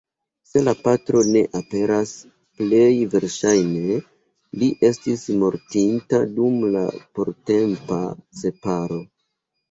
[0.49, 2.13] Se la patro ne aperas,
[2.61, 3.97] plej verŝajne
[4.61, 6.81] li estis mortinta dum la
[7.19, 7.99] portempa
[8.41, 8.99] separo.